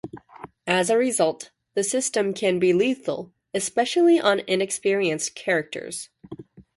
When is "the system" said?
1.75-2.33